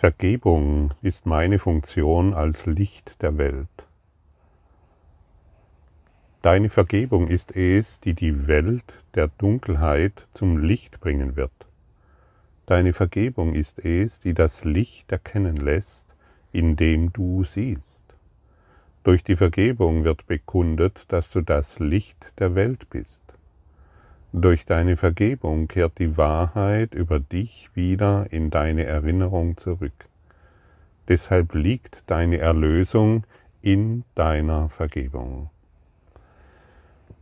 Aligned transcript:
Vergebung 0.00 0.94
ist 1.02 1.26
meine 1.26 1.58
Funktion 1.58 2.32
als 2.32 2.66
Licht 2.66 3.20
der 3.20 3.36
Welt. 3.36 3.66
Deine 6.40 6.70
Vergebung 6.70 7.26
ist 7.26 7.56
es, 7.56 7.98
die 7.98 8.14
die 8.14 8.46
Welt 8.46 8.84
der 9.16 9.26
Dunkelheit 9.26 10.28
zum 10.34 10.56
Licht 10.56 11.00
bringen 11.00 11.34
wird. 11.34 11.50
Deine 12.66 12.92
Vergebung 12.92 13.56
ist 13.56 13.84
es, 13.84 14.20
die 14.20 14.34
das 14.34 14.62
Licht 14.62 15.10
erkennen 15.10 15.56
lässt, 15.56 16.06
in 16.52 16.76
dem 16.76 17.12
du 17.12 17.42
siehst. 17.42 18.04
Durch 19.02 19.24
die 19.24 19.34
Vergebung 19.34 20.04
wird 20.04 20.28
bekundet, 20.28 21.06
dass 21.08 21.28
du 21.32 21.40
das 21.40 21.80
Licht 21.80 22.34
der 22.38 22.54
Welt 22.54 22.88
bist. 22.88 23.27
Durch 24.32 24.66
deine 24.66 24.96
Vergebung 24.98 25.68
kehrt 25.68 25.98
die 25.98 26.18
Wahrheit 26.18 26.92
über 26.92 27.18
dich 27.18 27.70
wieder 27.74 28.26
in 28.30 28.50
deine 28.50 28.84
Erinnerung 28.84 29.56
zurück. 29.56 30.06
Deshalb 31.08 31.54
liegt 31.54 32.02
deine 32.06 32.36
Erlösung 32.36 33.24
in 33.62 34.04
deiner 34.14 34.68
Vergebung. 34.68 35.48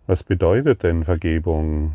Was 0.08 0.24
bedeutet 0.24 0.82
denn 0.82 1.04
Vergebung, 1.04 1.94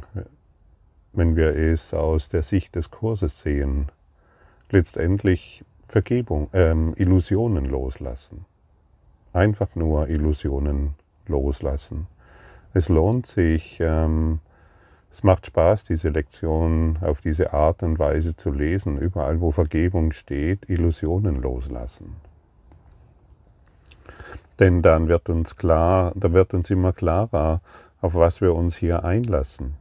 wenn 1.11 1.35
wir 1.35 1.57
es 1.57 1.93
aus 1.93 2.29
der 2.29 2.43
Sicht 2.43 2.75
des 2.75 2.89
Kurses 2.89 3.41
sehen? 3.41 3.89
Letztendlich 4.69 5.65
Vergebung, 5.85 6.49
ähm, 6.53 6.93
Illusionen 6.95 7.65
loslassen. 7.65 8.45
Einfach 9.33 9.75
nur 9.75 10.07
Illusionen 10.07 10.93
loslassen. 11.27 12.07
Es 12.73 12.87
lohnt 12.87 13.27
sich, 13.27 13.77
ähm, 13.81 14.39
es 15.13 15.23
macht 15.23 15.45
Spaß, 15.45 15.83
diese 15.83 16.09
Lektion 16.09 16.97
auf 17.01 17.21
diese 17.21 17.53
Art 17.53 17.83
und 17.83 17.99
Weise 17.99 18.35
zu 18.35 18.51
lesen. 18.51 18.97
Überall, 18.97 19.41
wo 19.41 19.51
Vergebung 19.51 20.11
steht, 20.11 20.69
Illusionen 20.69 21.41
loslassen. 21.41 22.15
Denn 24.59 24.81
dann 24.81 25.07
wird 25.07 25.29
uns 25.29 25.55
klar, 25.55 26.13
da 26.15 26.33
wird 26.33 26.53
uns 26.53 26.69
immer 26.69 26.93
klarer, 26.93 27.61
auf 27.99 28.15
was 28.15 28.41
wir 28.41 28.55
uns 28.55 28.77
hier 28.77 29.03
einlassen. 29.03 29.75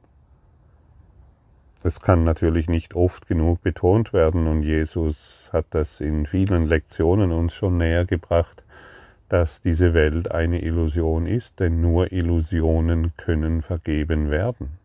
Es 1.82 2.00
kann 2.00 2.24
natürlich 2.24 2.69
nicht 2.69 2.94
oft 2.94 3.26
genug 3.26 3.62
betont 3.62 4.12
werden 4.12 4.47
und 4.47 4.62
Jesus 4.62 5.48
hat 5.52 5.66
das 5.70 6.00
in 6.00 6.26
vielen 6.26 6.66
Lektionen 6.66 7.32
uns 7.32 7.54
schon 7.54 7.78
näher 7.78 8.04
gebracht, 8.04 8.62
dass 9.30 9.62
diese 9.62 9.94
Welt 9.94 10.30
eine 10.30 10.60
Illusion 10.60 11.26
ist, 11.26 11.58
denn 11.60 11.80
nur 11.80 12.12
Illusionen 12.12 13.16
können 13.16 13.62
vergeben 13.62 14.30
werden. 14.30 14.79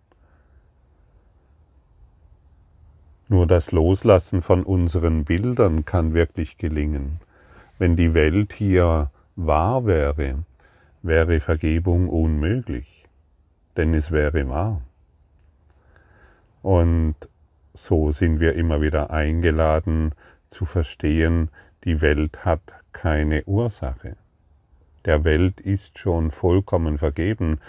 Nur 3.27 3.47
das 3.47 3.71
Loslassen 3.71 4.41
von 4.41 4.63
unseren 4.63 5.25
Bildern 5.25 5.83
kann 5.83 6.13
wirklich 6.13 6.57
gelingen. 6.57 7.19
Wenn 7.79 7.95
die 7.95 8.13
Welt 8.13 8.53
hier 8.53 9.09
wahr 9.35 9.85
wäre, 9.85 10.43
wäre 11.01 11.39
Vergebung 11.39 12.07
unmöglich, 12.07 13.05
denn 13.77 13.93
es 13.93 14.11
wäre 14.11 14.47
wahr. 14.47 14.81
Und 16.61 17.15
so 17.73 18.11
sind 18.11 18.39
wir 18.39 18.53
immer 18.53 18.81
wieder 18.81 19.11
eingeladen 19.11 20.13
zu 20.47 20.65
verstehen, 20.65 21.49
die 21.83 22.01
Welt 22.01 22.45
hat 22.45 22.61
keine 22.91 23.43
Ursache. 23.45 24.15
Der 25.03 25.23
Welt 25.23 25.59
ist 25.61 25.99
schon 25.99 26.31
vollkommen 26.31 26.97
vergeben. 26.97 27.59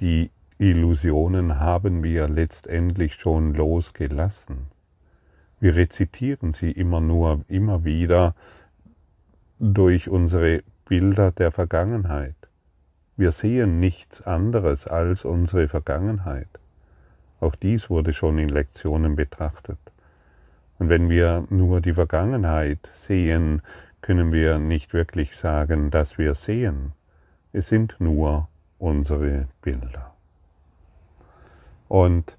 Die 0.00 0.30
Illusionen 0.58 1.60
haben 1.60 2.02
wir 2.02 2.28
letztendlich 2.28 3.14
schon 3.14 3.54
losgelassen. 3.54 4.71
Wir 5.62 5.76
rezitieren 5.76 6.50
sie 6.50 6.72
immer 6.72 7.00
nur, 7.00 7.44
immer 7.46 7.84
wieder 7.84 8.34
durch 9.60 10.08
unsere 10.08 10.64
Bilder 10.86 11.30
der 11.30 11.52
Vergangenheit. 11.52 12.34
Wir 13.16 13.30
sehen 13.30 13.78
nichts 13.78 14.22
anderes 14.22 14.88
als 14.88 15.24
unsere 15.24 15.68
Vergangenheit. 15.68 16.48
Auch 17.38 17.54
dies 17.54 17.90
wurde 17.90 18.12
schon 18.12 18.38
in 18.38 18.48
Lektionen 18.48 19.14
betrachtet. 19.14 19.78
Und 20.80 20.88
wenn 20.88 21.08
wir 21.08 21.46
nur 21.48 21.80
die 21.80 21.94
Vergangenheit 21.94 22.80
sehen, 22.92 23.62
können 24.00 24.32
wir 24.32 24.58
nicht 24.58 24.92
wirklich 24.92 25.36
sagen, 25.36 25.92
dass 25.92 26.18
wir 26.18 26.34
sehen. 26.34 26.90
Es 27.52 27.68
sind 27.68 27.94
nur 28.00 28.48
unsere 28.80 29.46
Bilder. 29.60 30.12
Und 31.86 32.36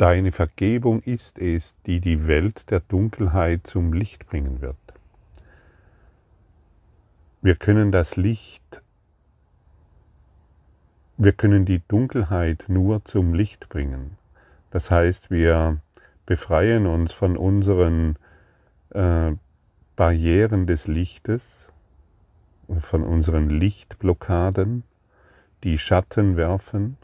Deine 0.00 0.32
Vergebung 0.32 1.02
ist 1.02 1.38
es, 1.38 1.74
die 1.84 2.00
die 2.00 2.26
Welt 2.26 2.70
der 2.70 2.80
Dunkelheit 2.80 3.66
zum 3.66 3.92
Licht 3.92 4.26
bringen 4.26 4.62
wird. 4.62 4.78
Wir 7.42 7.54
können 7.54 7.92
das 7.92 8.16
Licht, 8.16 8.80
wir 11.18 11.32
können 11.32 11.66
die 11.66 11.82
Dunkelheit 11.86 12.64
nur 12.68 13.04
zum 13.04 13.34
Licht 13.34 13.68
bringen. 13.68 14.16
Das 14.70 14.90
heißt, 14.90 15.30
wir 15.30 15.82
befreien 16.24 16.86
uns 16.86 17.12
von 17.12 17.36
unseren 17.36 18.16
äh, 18.94 19.32
Barrieren 19.96 20.66
des 20.66 20.86
Lichtes, 20.86 21.68
von 22.78 23.02
unseren 23.02 23.50
Lichtblockaden, 23.50 24.82
die 25.62 25.76
Schatten 25.76 26.38
werfen 26.38 26.96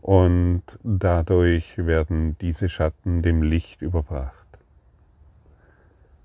und 0.00 0.62
dadurch 0.82 1.78
werden 1.78 2.36
diese 2.40 2.68
Schatten 2.68 3.22
dem 3.22 3.42
Licht 3.42 3.82
überbracht. 3.82 4.46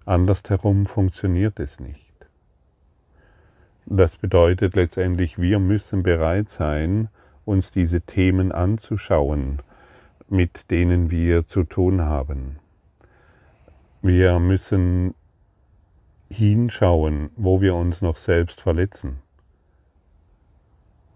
Andersherum 0.05 0.85
funktioniert 0.85 1.59
es 1.59 1.79
nicht. 1.79 2.11
Das 3.85 4.17
bedeutet 4.17 4.75
letztendlich, 4.75 5.39
wir 5.39 5.59
müssen 5.59 6.03
bereit 6.03 6.49
sein, 6.49 7.09
uns 7.45 7.71
diese 7.71 8.01
Themen 8.01 8.51
anzuschauen, 8.51 9.59
mit 10.29 10.69
denen 10.71 11.11
wir 11.11 11.45
zu 11.45 11.63
tun 11.63 12.01
haben. 12.01 12.57
Wir 14.01 14.39
müssen 14.39 15.13
hinschauen, 16.29 17.29
wo 17.35 17.61
wir 17.61 17.75
uns 17.75 18.01
noch 18.01 18.17
selbst 18.17 18.61
verletzen. 18.61 19.20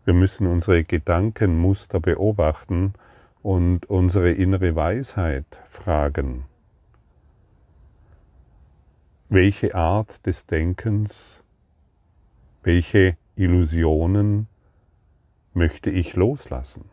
Wir 0.05 0.13
müssen 0.13 0.45
unsere 0.45 0.83
Gedankenmuster 0.83 1.99
beobachten 1.99 2.93
und 3.41 3.87
unsere 3.87 4.31
innere 4.31 4.75
Weisheit 4.75 5.45
fragen. 5.67 6.45
Welche 9.29 9.73
Art 9.73 10.23
des 10.27 10.45
Denkens, 10.45 11.43
welche 12.61 13.17
Illusionen 13.35 14.47
möchte 15.55 15.89
ich 15.89 16.15
loslassen? 16.15 16.85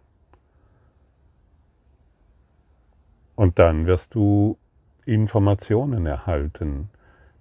Und 3.35 3.59
dann 3.59 3.87
wirst 3.87 4.15
du 4.15 4.57
Informationen 5.05 6.07
erhalten. 6.07 6.89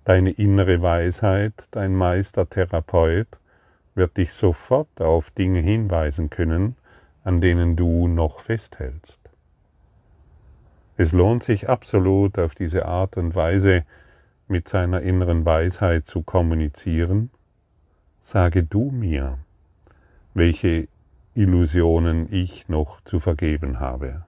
Deine 0.03 0.31
innere 0.31 0.81
Weisheit, 0.81 1.53
dein 1.71 1.95
Meister 1.95 2.49
Therapeut, 2.49 3.27
wird 3.95 4.17
dich 4.17 4.33
sofort 4.33 5.01
auf 5.01 5.31
Dinge 5.31 5.59
hinweisen 5.59 6.29
können, 6.29 6.75
an 7.23 7.41
denen 7.41 7.75
du 7.75 8.07
noch 8.07 8.39
festhältst. 8.39 9.19
Es 10.97 11.13
lohnt 11.13 11.43
sich 11.43 11.69
absolut 11.69 12.37
auf 12.37 12.55
diese 12.55 12.85
Art 12.85 13.17
und 13.17 13.35
Weise 13.35 13.85
mit 14.47 14.67
seiner 14.67 15.01
inneren 15.01 15.45
Weisheit 15.45 16.05
zu 16.05 16.21
kommunizieren. 16.21 17.31
Sage 18.19 18.63
du 18.63 18.91
mir, 18.91 19.39
welche 20.33 20.87
Illusionen 21.33 22.31
ich 22.31 22.67
noch 22.69 23.01
zu 23.01 23.19
vergeben 23.19 23.79
habe. 23.79 24.25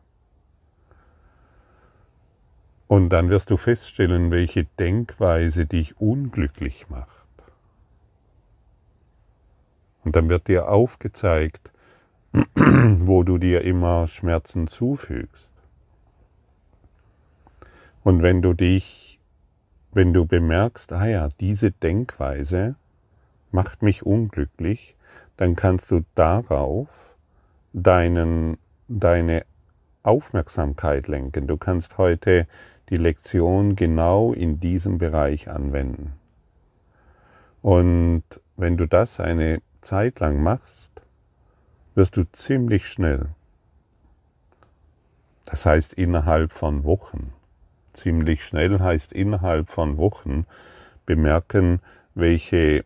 Und 2.88 3.10
dann 3.10 3.30
wirst 3.30 3.50
du 3.50 3.58
feststellen, 3.58 4.32
welche 4.32 4.66
Denkweise 4.80 5.66
dich 5.66 6.00
unglücklich 6.00 6.90
macht. 6.90 7.13
Und 10.04 10.16
dann 10.16 10.30
wird 10.30 10.48
dir 10.48 10.70
aufgezeigt, 10.70 11.72
wo 12.56 13.24
du 13.24 13.38
dir 13.38 13.62
immer 13.62 14.08
Schmerzen 14.08 14.68
zufügst. 14.68 15.52
Und 18.04 18.22
wenn 18.22 18.42
du 18.42 18.54
dich, 18.54 19.20
wenn 19.94 20.14
du 20.14 20.26
bemerkst, 20.26 20.92
ah 20.92 21.06
ja, 21.06 21.30
diese 21.40 21.72
Denkweise 21.72 22.76
macht 23.52 23.82
mich 23.82 24.06
unglücklich, 24.06 24.96
dann 25.38 25.56
kannst 25.56 25.92
du 25.92 26.04
darauf 26.16 26.90
deinen, 27.72 28.58
deine 28.88 29.46
Aufmerksamkeit 30.04 31.08
lenken. 31.08 31.48
Du 31.48 31.58
kannst 31.58 31.98
heute 31.98 32.48
die 32.90 32.98
Lektion 32.98 33.76
genau 33.76 34.34
in 34.34 34.60
diesem 34.60 34.98
Bereich 34.98 35.50
anwenden. 35.50 36.14
Und 37.62 38.24
wenn 38.58 38.76
du 38.76 38.86
das 38.86 39.20
eine 39.20 39.62
Zeit 39.84 40.20
lang 40.20 40.42
machst, 40.42 40.92
wirst 41.96 42.18
du 42.18 42.24
ziemlich 42.32 42.88
schnell, 42.88 43.28
das 45.46 45.66
heißt 45.66 45.94
innerhalb 45.94 46.52
von 46.52 46.84
Wochen, 46.84 47.34
ziemlich 47.94 48.44
schnell 48.44 48.80
heißt 48.80 49.14
innerhalb 49.14 49.70
von 49.70 49.98
Wochen, 49.98 50.46
bemerken, 51.06 51.82
welche 52.16 52.86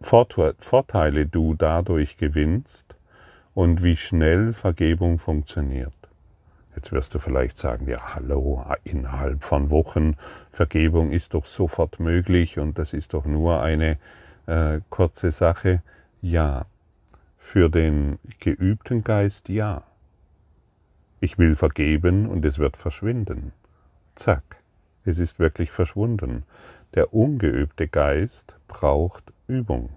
Vorteile 0.00 1.26
du 1.26 1.54
dadurch 1.54 2.16
gewinnst 2.16 2.86
und 3.54 3.82
wie 3.82 3.96
schnell 3.96 4.54
Vergebung 4.54 5.18
funktioniert. 5.18 5.92
Jetzt 6.74 6.92
wirst 6.92 7.14
du 7.14 7.18
vielleicht 7.18 7.58
sagen, 7.58 7.86
ja, 7.88 8.14
hallo, 8.14 8.64
innerhalb 8.84 9.42
von 9.42 9.70
Wochen, 9.70 10.16
Vergebung 10.52 11.10
ist 11.10 11.34
doch 11.34 11.44
sofort 11.44 12.00
möglich 12.00 12.58
und 12.58 12.78
das 12.78 12.94
ist 12.94 13.12
doch 13.12 13.26
nur 13.26 13.60
eine 13.60 13.98
äh, 14.50 14.80
kurze 14.90 15.30
Sache. 15.30 15.82
Ja, 16.20 16.66
für 17.38 17.70
den 17.70 18.18
geübten 18.40 19.04
Geist 19.04 19.48
ja. 19.48 19.84
Ich 21.20 21.38
will 21.38 21.54
vergeben 21.54 22.26
und 22.26 22.44
es 22.44 22.58
wird 22.58 22.76
verschwinden. 22.76 23.52
Zack, 24.14 24.56
es 25.04 25.18
ist 25.18 25.38
wirklich 25.38 25.70
verschwunden. 25.70 26.44
Der 26.94 27.14
ungeübte 27.14 27.88
Geist 27.88 28.54
braucht 28.66 29.32
Übung. 29.46 29.90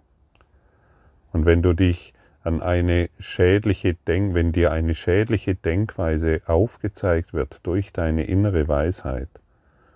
Und 1.32 1.46
wenn 1.46 1.62
du 1.62 1.74
dich 1.74 2.14
an 2.44 2.62
eine 2.62 3.10
schädliche 3.20 3.96
Denk, 4.08 4.34
wenn 4.34 4.52
dir 4.52 4.72
eine 4.72 4.94
schädliche 4.94 5.56
Denkweise 5.56 6.42
aufgezeigt 6.46 7.34
wird 7.34 7.60
durch 7.64 7.92
deine 7.92 8.26
innere 8.26 8.68
Weisheit 8.68 9.30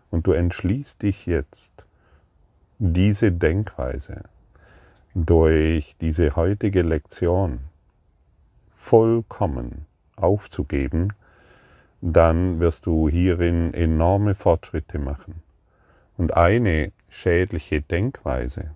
und 0.10 0.26
du 0.26 0.32
entschließt 0.32 1.02
dich 1.04 1.26
jetzt, 1.26 1.72
diese 2.80 3.32
Denkweise 3.32 4.24
durch 5.26 5.96
diese 6.00 6.36
heutige 6.36 6.84
Lektion 6.84 7.60
vollkommen 8.78 9.88
aufzugeben, 10.16 11.14
dann 12.02 12.60
wirst 12.60 12.86
du 12.86 13.10
hierin 13.10 13.74
enorme 13.74 14.36
Fortschritte 14.36 15.00
machen. 15.00 15.42
Und 16.18 16.38
eine 16.38 16.92
schädliche 17.10 17.82
Denkweise 17.82 18.72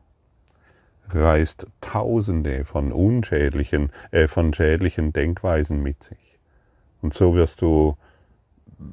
reißt 1.09 1.67
Tausende 1.79 2.65
von 2.65 2.91
unschädlichen, 2.91 3.91
äh, 4.09 4.27
von 4.27 4.53
schädlichen 4.53 5.13
Denkweisen 5.13 5.83
mit 5.83 6.01
sich. 6.01 6.39
Und 7.01 7.13
so 7.13 7.35
wirst 7.35 7.61
du 7.61 7.97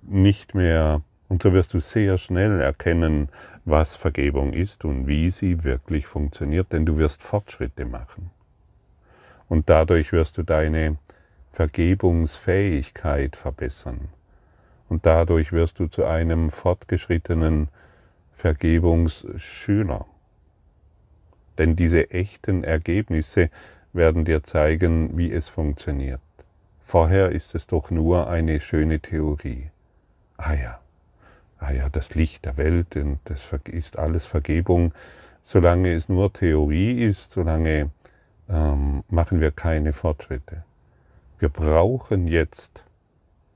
nicht 0.02 0.54
mehr, 0.54 1.00
und 1.28 1.42
so 1.42 1.52
wirst 1.54 1.72
du 1.72 1.78
sehr 1.78 2.18
schnell 2.18 2.60
erkennen, 2.60 3.28
was 3.68 3.96
Vergebung 3.96 4.52
ist 4.52 4.84
und 4.84 5.06
wie 5.06 5.30
sie 5.30 5.64
wirklich 5.64 6.06
funktioniert, 6.06 6.72
denn 6.72 6.86
du 6.86 6.98
wirst 6.98 7.22
Fortschritte 7.22 7.84
machen. 7.84 8.30
Und 9.48 9.68
dadurch 9.68 10.12
wirst 10.12 10.38
du 10.38 10.42
deine 10.42 10.98
Vergebungsfähigkeit 11.52 13.36
verbessern. 13.36 14.08
Und 14.88 15.06
dadurch 15.06 15.52
wirst 15.52 15.78
du 15.80 15.86
zu 15.86 16.04
einem 16.04 16.50
fortgeschrittenen 16.50 17.68
Vergebungsschüler. 18.32 20.06
Denn 21.58 21.76
diese 21.76 22.10
echten 22.10 22.64
Ergebnisse 22.64 23.50
werden 23.92 24.24
dir 24.24 24.42
zeigen, 24.44 25.18
wie 25.18 25.32
es 25.32 25.48
funktioniert. 25.48 26.20
Vorher 26.84 27.32
ist 27.32 27.54
es 27.54 27.66
doch 27.66 27.90
nur 27.90 28.28
eine 28.28 28.60
schöne 28.60 29.00
Theorie. 29.00 29.70
Ah 30.36 30.54
ja, 30.54 30.80
ah 31.58 31.72
ja, 31.72 31.88
das 31.88 32.14
Licht 32.14 32.44
der 32.44 32.56
Welt 32.56 32.96
und 32.96 33.18
das 33.24 33.50
ist 33.64 33.98
alles 33.98 34.26
Vergebung. 34.26 34.92
Solange 35.42 35.94
es 35.94 36.08
nur 36.08 36.32
Theorie 36.32 37.02
ist, 37.02 37.32
solange 37.32 37.90
ähm, 38.48 39.04
machen 39.08 39.40
wir 39.40 39.50
keine 39.50 39.92
Fortschritte. 39.92 40.64
Wir 41.38 41.48
brauchen 41.48 42.26
jetzt, 42.26 42.84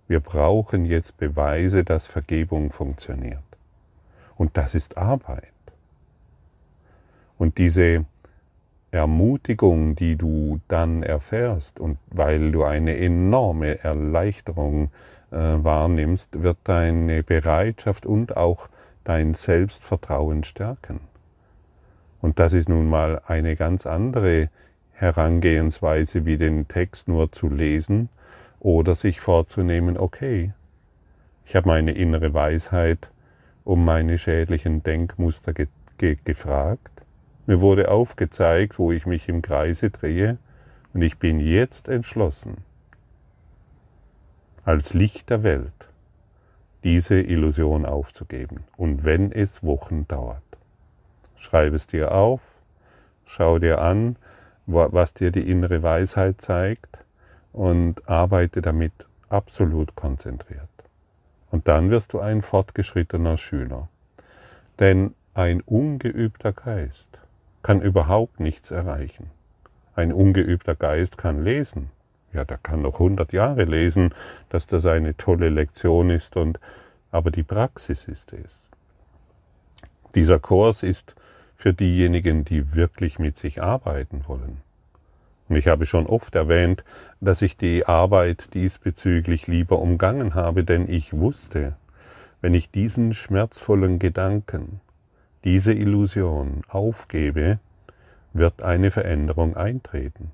wir 0.08 0.20
brauchen 0.20 0.84
jetzt 0.84 1.16
Beweise, 1.16 1.84
dass 1.84 2.06
Vergebung 2.06 2.72
funktioniert. 2.72 3.42
Und 4.36 4.56
das 4.56 4.74
ist 4.74 4.96
Arbeit. 4.96 5.52
Und 7.38 7.58
diese 7.58 8.04
Ermutigung, 8.90 9.96
die 9.96 10.16
du 10.16 10.60
dann 10.68 11.02
erfährst 11.02 11.80
und 11.80 11.98
weil 12.10 12.52
du 12.52 12.64
eine 12.64 12.96
enorme 12.96 13.82
Erleichterung 13.82 14.86
äh, 14.86 15.11
wahrnimmst, 15.32 16.42
wird 16.42 16.58
deine 16.64 17.22
Bereitschaft 17.22 18.06
und 18.06 18.36
auch 18.36 18.68
dein 19.04 19.34
Selbstvertrauen 19.34 20.44
stärken. 20.44 21.00
Und 22.20 22.38
das 22.38 22.52
ist 22.52 22.68
nun 22.68 22.88
mal 22.88 23.20
eine 23.26 23.56
ganz 23.56 23.86
andere 23.86 24.48
Herangehensweise, 24.92 26.24
wie 26.26 26.36
den 26.36 26.68
Text 26.68 27.08
nur 27.08 27.32
zu 27.32 27.48
lesen 27.48 28.08
oder 28.60 28.94
sich 28.94 29.20
vorzunehmen, 29.20 29.98
okay, 29.98 30.52
ich 31.44 31.56
habe 31.56 31.68
meine 31.68 31.92
innere 31.92 32.32
Weisheit 32.32 33.10
um 33.64 33.84
meine 33.84 34.18
schädlichen 34.18 34.82
Denkmuster 34.82 35.52
ge 35.52 35.66
ge 35.98 36.16
gefragt 36.24 36.92
mir 37.46 37.60
wurde 37.60 37.90
aufgezeigt, 37.90 38.78
wo 38.78 38.92
ich 38.92 39.04
mich 39.04 39.28
im 39.28 39.42
Kreise 39.42 39.90
drehe, 39.90 40.38
und 40.94 41.02
ich 41.02 41.18
bin 41.18 41.40
jetzt 41.40 41.88
entschlossen, 41.88 42.58
als 44.64 44.94
Licht 44.94 45.30
der 45.30 45.42
Welt 45.42 45.72
diese 46.84 47.20
Illusion 47.20 47.84
aufzugeben, 47.84 48.64
und 48.76 49.04
wenn 49.04 49.32
es 49.32 49.62
Wochen 49.62 50.06
dauert. 50.08 50.42
Schreib 51.36 51.74
es 51.74 51.86
dir 51.86 52.12
auf, 52.12 52.40
schau 53.24 53.58
dir 53.58 53.80
an, 53.80 54.16
was 54.66 55.14
dir 55.14 55.30
die 55.30 55.48
innere 55.48 55.82
Weisheit 55.82 56.40
zeigt, 56.40 56.98
und 57.52 58.08
arbeite 58.08 58.62
damit 58.62 58.92
absolut 59.28 59.94
konzentriert. 59.94 60.68
Und 61.50 61.68
dann 61.68 61.90
wirst 61.90 62.12
du 62.12 62.20
ein 62.20 62.42
fortgeschrittener 62.42 63.36
Schüler. 63.36 63.88
Denn 64.78 65.14
ein 65.34 65.60
ungeübter 65.60 66.52
Geist 66.52 67.08
kann 67.62 67.82
überhaupt 67.82 68.40
nichts 68.40 68.70
erreichen. 68.70 69.30
Ein 69.94 70.12
ungeübter 70.12 70.74
Geist 70.74 71.18
kann 71.18 71.42
lesen. 71.44 71.90
Ja, 72.32 72.44
der 72.44 72.58
kann 72.58 72.82
noch 72.82 72.98
hundert 72.98 73.32
Jahre 73.32 73.64
lesen, 73.64 74.14
dass 74.48 74.66
das 74.66 74.86
eine 74.86 75.16
tolle 75.16 75.50
Lektion 75.50 76.10
ist, 76.10 76.36
und, 76.36 76.58
aber 77.10 77.30
die 77.30 77.42
Praxis 77.42 78.04
ist 78.04 78.32
es. 78.32 78.68
Dieser 80.14 80.38
Kurs 80.38 80.82
ist 80.82 81.14
für 81.56 81.72
diejenigen, 81.72 82.44
die 82.44 82.74
wirklich 82.74 83.18
mit 83.18 83.36
sich 83.36 83.62
arbeiten 83.62 84.24
wollen. 84.26 84.62
Und 85.48 85.56
ich 85.56 85.68
habe 85.68 85.86
schon 85.86 86.06
oft 86.06 86.34
erwähnt, 86.34 86.84
dass 87.20 87.42
ich 87.42 87.56
die 87.56 87.86
Arbeit 87.86 88.54
diesbezüglich 88.54 89.46
lieber 89.46 89.78
umgangen 89.78 90.34
habe, 90.34 90.64
denn 90.64 90.88
ich 90.88 91.12
wusste, 91.12 91.76
wenn 92.40 92.54
ich 92.54 92.70
diesen 92.70 93.12
schmerzvollen 93.12 93.98
Gedanken, 93.98 94.80
diese 95.44 95.72
Illusion 95.72 96.62
aufgebe, 96.68 97.58
wird 98.32 98.62
eine 98.62 98.90
Veränderung 98.90 99.56
eintreten. 99.56 100.32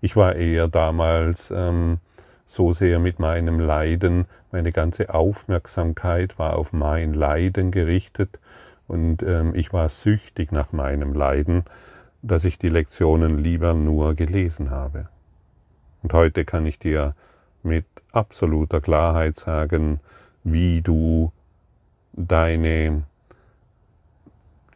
Ich 0.00 0.16
war 0.16 0.36
eher 0.36 0.68
damals 0.68 1.50
ähm, 1.50 1.98
so 2.44 2.72
sehr 2.72 2.98
mit 2.98 3.18
meinem 3.18 3.60
Leiden, 3.60 4.26
meine 4.52 4.72
ganze 4.72 5.12
Aufmerksamkeit 5.12 6.38
war 6.38 6.56
auf 6.56 6.72
mein 6.72 7.12
Leiden 7.12 7.70
gerichtet 7.70 8.38
und 8.86 9.22
ähm, 9.22 9.54
ich 9.54 9.72
war 9.72 9.88
süchtig 9.88 10.52
nach 10.52 10.72
meinem 10.72 11.12
Leiden, 11.12 11.64
dass 12.22 12.44
ich 12.44 12.58
die 12.58 12.68
Lektionen 12.68 13.38
lieber 13.38 13.74
nur 13.74 14.14
gelesen 14.14 14.70
habe. 14.70 15.08
Und 16.02 16.12
heute 16.12 16.44
kann 16.44 16.66
ich 16.66 16.78
dir 16.78 17.14
mit 17.62 17.86
absoluter 18.12 18.80
Klarheit 18.80 19.36
sagen, 19.36 20.00
wie 20.44 20.82
du 20.82 21.32
deine 22.12 23.02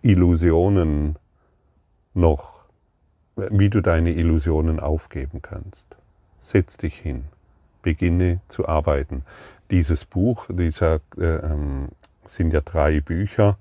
Illusionen 0.02 1.16
noch, 2.14 2.59
wie 3.50 3.70
du 3.70 3.80
deine 3.80 4.12
Illusionen 4.12 4.80
aufgeben 4.80 5.42
kannst. 5.42 5.86
Setz 6.40 6.76
dich 6.76 6.96
hin, 6.98 7.24
beginne 7.82 8.40
zu 8.48 8.68
arbeiten. 8.68 9.24
Dieses 9.70 10.04
Buch, 10.04 10.46
dieser 10.48 11.00
äh, 11.16 11.24
ähm, 11.24 11.88
sind 12.24 12.52
ja 12.52 12.60
drei 12.60 13.00
Bücher. 13.00 13.56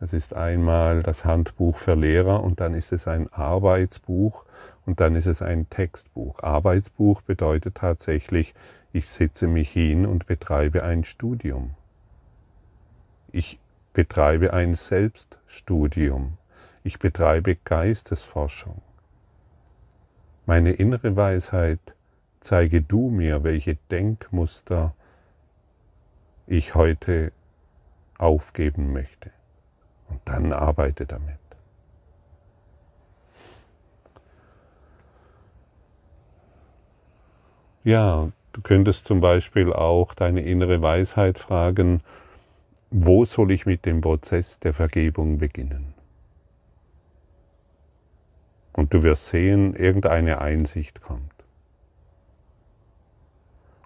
Das 0.00 0.12
ist 0.12 0.34
einmal 0.34 1.02
das 1.02 1.24
Handbuch 1.24 1.76
für 1.76 1.94
Lehrer 1.94 2.42
und 2.42 2.60
dann 2.60 2.74
ist 2.74 2.92
es 2.92 3.06
ein 3.06 3.30
Arbeitsbuch 3.32 4.44
und 4.86 5.00
dann 5.00 5.14
ist 5.14 5.26
es 5.26 5.42
ein 5.42 5.68
Textbuch. 5.68 6.42
Arbeitsbuch 6.42 7.20
bedeutet 7.22 7.76
tatsächlich, 7.76 8.54
ich 8.92 9.08
setze 9.08 9.46
mich 9.46 9.70
hin 9.70 10.06
und 10.06 10.26
betreibe 10.26 10.82
ein 10.82 11.04
Studium. 11.04 11.74
Ich 13.30 13.58
betreibe 13.92 14.52
ein 14.52 14.74
Selbststudium. 14.74 16.38
Ich 16.82 16.98
betreibe 16.98 17.56
Geistesforschung. 17.56 18.80
Meine 20.46 20.72
innere 20.72 21.16
Weisheit, 21.16 21.80
zeige 22.40 22.82
du 22.82 23.10
mir, 23.10 23.44
welche 23.44 23.76
Denkmuster 23.90 24.94
ich 26.46 26.74
heute 26.74 27.32
aufgeben 28.18 28.92
möchte. 28.92 29.30
Und 30.08 30.20
dann 30.24 30.52
arbeite 30.52 31.06
damit. 31.06 31.36
Ja, 37.84 38.30
Du 38.52 38.62
könntest 38.62 39.06
zum 39.06 39.20
Beispiel 39.20 39.72
auch 39.72 40.12
deine 40.14 40.42
innere 40.42 40.82
Weisheit 40.82 41.38
fragen, 41.38 42.02
wo 42.90 43.24
soll 43.24 43.52
ich 43.52 43.64
mit 43.64 43.86
dem 43.86 44.00
Prozess 44.00 44.58
der 44.58 44.74
Vergebung 44.74 45.38
beginnen? 45.38 45.94
Und 48.72 48.94
du 48.94 49.02
wirst 49.02 49.26
sehen, 49.26 49.74
irgendeine 49.74 50.40
Einsicht 50.40 51.00
kommt. 51.00 51.32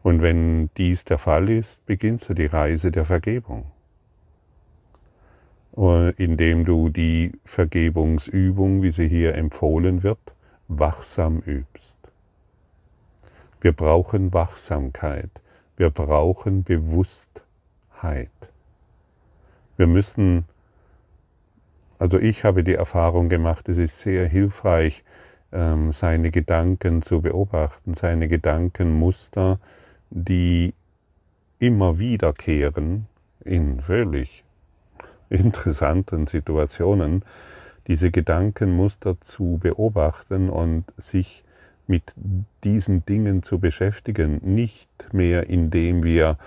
Und 0.03 0.21
wenn 0.21 0.69
dies 0.76 1.05
der 1.05 1.17
Fall 1.17 1.49
ist, 1.49 1.85
beginnst 1.87 2.29
du 2.29 2.35
die 2.35 2.47
Reise 2.47 2.93
der 2.93 3.07
Vergebung, 3.07 3.64
indem 6.19 6.64
du 6.67 6.91
die 6.91 7.33
Vergebungsübung, 7.45 8.83
wie 8.83 8.91
sie 8.93 9.09
hier 9.09 9.35
empfohlen 9.35 10.03
wird, 10.03 10.19
wachsam 10.69 11.38
übst. 11.38 11.97
Wir 13.62 13.73
brauchen 13.73 14.35
Wachsamkeit, 14.35 15.31
wir 15.79 15.88
brauchen 15.88 16.64
Bewusstheit. 16.64 18.29
Wir 19.79 19.87
müssen, 19.87 20.45
also 21.99 22.19
ich 22.19 22.45
habe 22.45 22.65
die 22.65 22.75
Erfahrung 22.75 23.29
gemacht, 23.29 23.69
es 23.69 23.79
ist 23.79 24.01
sehr 24.01 24.27
hilfreich, 24.27 25.05
ähm, 25.53 25.93
seine 25.93 26.31
Gedanken 26.31 27.03
zu 27.03 27.23
beobachten, 27.23 27.95
seine 27.95 28.29
Gedankenmuster, 28.29 29.59
die 30.11 30.75
immer 31.59 31.99
wiederkehren 31.99 33.07
in 33.45 33.81
völlig 33.81 34.45
interessanten 35.31 36.27
Situationen, 36.27 37.23
diese 37.87 38.11
Gedankenmuster 38.11 39.21
zu 39.21 39.59
beobachten 39.63 40.49
und 40.49 40.85
sich 40.97 41.45
mit 41.87 42.15
diesen 42.65 43.05
Dingen 43.05 43.43
zu 43.43 43.59
beschäftigen, 43.59 44.41
nicht 44.43 44.89
mehr 45.13 45.49
indem 45.51 46.03
wir 46.03 46.39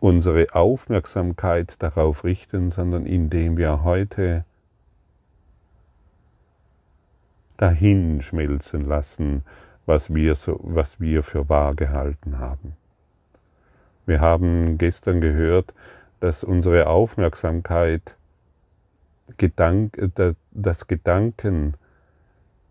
unsere 0.00 0.54
Aufmerksamkeit 0.54 1.82
darauf 1.82 2.24
richten, 2.24 2.70
sondern 2.70 3.06
indem 3.06 3.56
wir 3.56 3.82
heute 3.82 4.44
dahin 7.56 8.22
schmelzen 8.22 8.82
lassen, 8.82 9.44
was 9.86 10.14
wir, 10.14 10.34
so, 10.34 10.58
was 10.62 11.00
wir 11.00 11.22
für 11.22 11.48
wahr 11.48 11.74
gehalten 11.74 12.38
haben. 12.38 12.76
Wir 14.06 14.20
haben 14.20 14.78
gestern 14.78 15.20
gehört, 15.20 15.72
dass 16.20 16.44
unsere 16.44 16.86
Aufmerksamkeit 16.86 18.16
Gedank, 19.36 19.96
das 20.50 20.86
Gedanken 20.86 21.74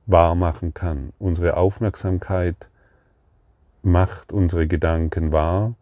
wahr 0.05 0.35
machen 0.35 0.73
kann. 0.73 1.13
Unsere 1.19 1.57
Aufmerksamkeit 1.57 2.67
macht 3.81 4.31
unsere 4.31 4.67
Gedanken 4.67 5.31
wahr 5.31 5.75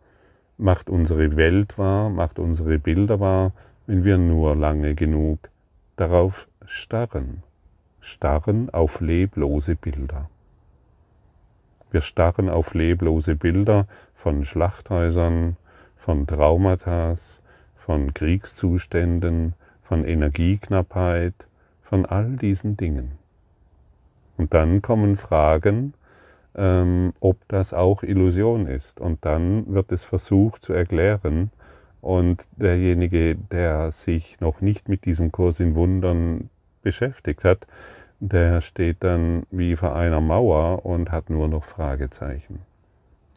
macht 0.60 0.89
unsere 0.89 1.38
Welt 1.38 1.78
wahr, 1.78 2.10
macht 2.10 2.38
unsere 2.38 2.80
Bilder 2.80 3.20
wahr, 3.20 3.54
wenn 3.88 4.04
wir 4.04 4.18
nur 4.18 4.56
lange 4.56 4.94
genug 4.94 5.39
darauf 5.96 6.48
starren. 6.66 7.44
Starren 8.01 8.70
auf 8.70 9.01
leblose 9.01 9.75
Bilder. 9.75 10.30
Wir 11.92 12.01
starren 12.01 12.50
auf 12.50 12.74
leblose 12.74 13.36
Bilder 13.36 13.88
von 14.13 14.44
Schlachthäusern, 14.44 15.56
von 15.96 16.28
Traumata, 16.28 17.16
von 17.75 18.13
Kriegszuständen, 18.13 19.54
von 19.82 20.04
Energieknappheit, 20.06 21.34
von 21.82 22.06
all 22.06 22.36
diesen 22.36 22.78
Dingen. 22.78 23.13
Und 24.38 24.54
dann 24.54 24.82
kommen 24.82 25.18
Fragen, 25.18 25.94
ähm, 26.60 27.13
ob 27.22 27.38
das 27.48 27.74
auch 27.74 28.04
Illusion 28.04 28.68
ist. 28.68 29.00
Und 29.00 29.25
dann 29.25 29.74
wird 29.74 29.92
es 29.92 30.04
versucht 30.04 30.62
zu 30.62 30.74
erklären. 30.74 31.51
Und 32.01 32.46
derjenige, 32.58 33.36
der 33.36 33.92
sich 33.92 34.39
noch 34.42 34.62
nicht 34.62 34.89
mit 34.89 35.06
diesem 35.06 35.32
Kurs 35.32 35.60
in 35.60 35.75
Wundern 35.75 36.50
beschäftigt 36.82 37.44
hat, 37.44 37.66
der 38.20 38.60
steht 38.60 38.98
dann 39.00 39.44
wie 39.51 39.75
vor 39.78 39.96
einer 39.96 40.22
Mauer 40.22 40.86
und 40.86 41.12
hat 41.12 41.30
nur 41.30 41.48
noch 41.48 41.63
Fragezeichen. 41.63 42.60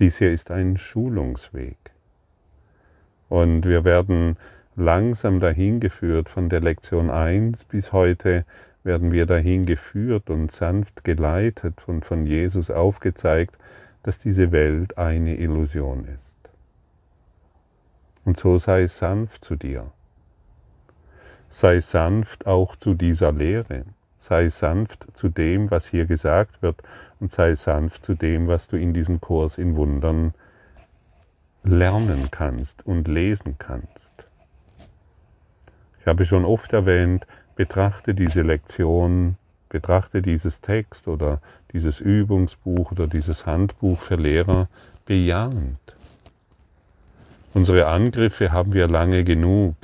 Dies 0.00 0.18
hier 0.18 0.32
ist 0.32 0.50
ein 0.50 0.76
Schulungsweg. 0.76 1.76
Und 3.28 3.64
wir 3.66 3.84
werden 3.84 4.36
langsam 4.74 5.38
dahin 5.38 5.78
geführt 5.78 6.28
von 6.28 6.48
der 6.48 6.60
Lektion 6.60 7.10
1 7.10 7.64
bis 7.64 7.92
heute 7.92 8.44
werden 8.84 9.12
wir 9.12 9.26
dahin 9.26 9.64
geführt 9.64 10.30
und 10.30 10.50
sanft 10.50 11.04
geleitet 11.04 11.82
und 11.86 12.04
von 12.04 12.26
Jesus 12.26 12.70
aufgezeigt, 12.70 13.56
dass 14.02 14.18
diese 14.18 14.50
Welt 14.52 14.98
eine 14.98 15.36
Illusion 15.36 16.04
ist. 16.06 16.34
Und 18.24 18.36
so 18.38 18.58
sei 18.58 18.86
sanft 18.86 19.44
zu 19.44 19.56
dir. 19.56 19.92
Sei 21.48 21.80
sanft 21.80 22.46
auch 22.46 22.76
zu 22.76 22.94
dieser 22.94 23.32
Lehre. 23.32 23.84
Sei 24.16 24.48
sanft 24.48 25.06
zu 25.14 25.28
dem, 25.28 25.70
was 25.70 25.86
hier 25.86 26.06
gesagt 26.06 26.62
wird 26.62 26.82
und 27.20 27.30
sei 27.32 27.54
sanft 27.54 28.04
zu 28.04 28.14
dem, 28.14 28.46
was 28.46 28.68
du 28.68 28.76
in 28.76 28.94
diesem 28.94 29.20
Kurs 29.20 29.58
in 29.58 29.76
Wundern 29.76 30.34
lernen 31.64 32.28
kannst 32.30 32.86
und 32.86 33.08
lesen 33.08 33.56
kannst. 33.58 34.12
Ich 36.00 36.06
habe 36.06 36.24
schon 36.24 36.44
oft 36.44 36.72
erwähnt, 36.72 37.26
betrachte 37.56 38.14
diese 38.14 38.42
Lektion, 38.42 39.36
betrachte 39.68 40.22
dieses 40.22 40.60
Text 40.60 41.08
oder 41.08 41.40
dieses 41.72 42.00
Übungsbuch 42.00 42.92
oder 42.92 43.06
dieses 43.06 43.46
Handbuch 43.46 44.00
für 44.00 44.16
Lehrer 44.16 44.68
bejahend. 45.06 45.78
Unsere 47.54 47.86
Angriffe 47.86 48.52
haben 48.52 48.72
wir 48.72 48.88
lange 48.88 49.24
genug 49.24 49.74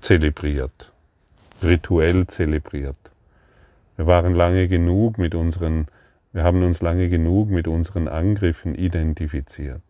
zelebriert, 0.00 0.92
rituell 1.62 2.26
zelebriert. 2.26 2.96
Wir 3.96 4.06
waren 4.06 4.34
lange 4.34 4.68
genug 4.68 5.18
mit 5.18 5.34
unseren, 5.34 5.86
wir 6.32 6.42
haben 6.42 6.62
uns 6.62 6.80
lange 6.80 7.08
genug 7.08 7.50
mit 7.50 7.68
unseren 7.68 8.08
Angriffen 8.08 8.74
identifiziert. 8.74 9.82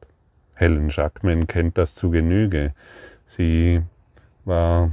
Helen 0.55 0.89
Jackman 0.91 1.47
kennt 1.47 1.79
das 1.79 1.95
zu 1.95 2.11
Genüge. 2.11 2.75
Sie 3.27 3.83
war 4.45 4.93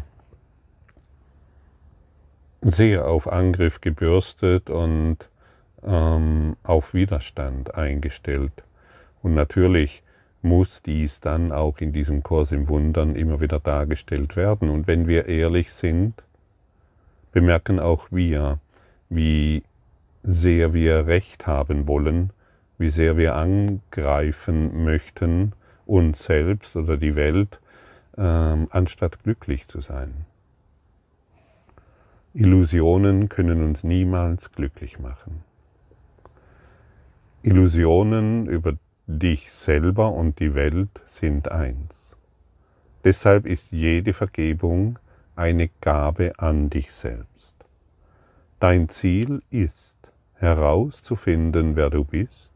sehr 2.61 3.07
auf 3.07 3.31
Angriff 3.31 3.81
gebürstet 3.81 4.69
und 4.69 5.17
ähm, 5.83 6.55
auf 6.63 6.93
Widerstand 6.93 7.75
eingestellt. 7.75 8.63
Und 9.23 9.33
natürlich 9.33 10.03
muss 10.41 10.81
dies 10.81 11.19
dann 11.19 11.51
auch 11.51 11.79
in 11.79 11.93
diesem 11.93 12.23
Kurs 12.23 12.51
im 12.51 12.69
Wundern 12.69 13.15
immer 13.15 13.41
wieder 13.41 13.59
dargestellt 13.59 14.35
werden. 14.35 14.69
Und 14.69 14.87
wenn 14.87 15.07
wir 15.07 15.27
ehrlich 15.27 15.73
sind, 15.73 16.23
bemerken 17.31 17.79
auch 17.79 18.07
wir, 18.11 18.59
wie 19.09 19.63
sehr 20.23 20.73
wir 20.73 21.07
Recht 21.07 21.47
haben 21.47 21.87
wollen, 21.87 22.31
wie 22.77 22.89
sehr 22.89 23.17
wir 23.17 23.35
angreifen 23.35 24.83
möchten, 24.83 25.53
uns 25.85 26.23
selbst 26.23 26.75
oder 26.75 26.97
die 26.97 27.15
Welt, 27.15 27.59
ähm, 28.17 28.67
anstatt 28.71 29.23
glücklich 29.23 29.67
zu 29.67 29.81
sein. 29.81 30.25
Illusionen 32.33 33.27
können 33.27 33.61
uns 33.61 33.83
niemals 33.83 34.53
glücklich 34.53 34.99
machen. 34.99 35.43
Illusionen 37.43 38.47
über 38.47 38.77
dich 39.05 39.51
selber 39.51 40.13
und 40.13 40.39
die 40.39 40.55
Welt 40.55 41.01
sind 41.05 41.51
eins. 41.51 42.15
Deshalb 43.03 43.45
ist 43.45 43.73
jede 43.73 44.13
Vergebung 44.13 44.97
eine 45.35 45.69
Gabe 45.81 46.31
an 46.37 46.69
dich 46.69 46.93
selbst. 46.93 47.53
Dein 48.61 48.87
Ziel 48.87 49.41
ist 49.49 49.97
herauszufinden, 50.35 51.75
wer 51.75 51.89
du 51.89 52.05
bist, 52.05 52.51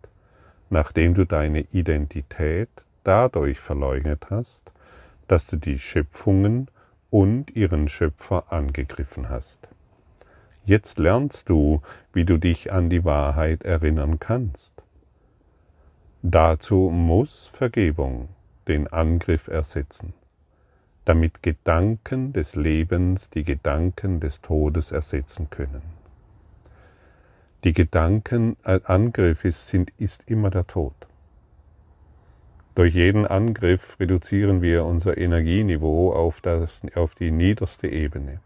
nachdem 0.69 1.15
du 1.15 1.25
deine 1.25 1.61
Identität 1.73 2.69
dadurch 3.03 3.59
verleugnet 3.59 4.27
hast, 4.29 4.71
dass 5.27 5.47
du 5.47 5.57
die 5.57 5.79
Schöpfungen 5.79 6.69
und 7.15 7.55
ihren 7.55 7.87
Schöpfer 7.87 8.51
angegriffen 8.51 9.29
hast. 9.29 9.69
Jetzt 10.65 10.99
lernst 10.99 11.47
du, 11.47 11.81
wie 12.11 12.25
du 12.25 12.37
dich 12.37 12.73
an 12.73 12.89
die 12.89 13.05
Wahrheit 13.05 13.63
erinnern 13.63 14.19
kannst. 14.19 14.73
Dazu 16.23 16.89
muss 16.91 17.47
Vergebung 17.47 18.27
den 18.67 18.87
Angriff 18.87 19.47
ersetzen, 19.47 20.11
damit 21.05 21.41
Gedanken 21.41 22.33
des 22.33 22.57
Lebens 22.57 23.29
die 23.29 23.45
Gedanken 23.45 24.19
des 24.19 24.41
Todes 24.41 24.91
ersetzen 24.91 25.49
können. 25.49 25.83
Die 27.63 27.71
Gedankenangriff 27.71 29.45
ist, 29.45 29.67
sind, 29.67 29.93
ist 29.99 30.29
immer 30.29 30.49
der 30.49 30.67
Tod. 30.67 31.04
Durch 32.75 32.93
jeden 32.93 33.25
Angriff 33.25 33.97
reduzieren 34.01 34.61
wir 34.61 34.83
unser 34.83 35.17
Energieniveau 35.17 36.11
auf, 36.11 36.41
das, 36.41 36.81
auf 36.95 37.15
die 37.15 37.31
niederste 37.31 37.87
Ebene. 37.87 38.41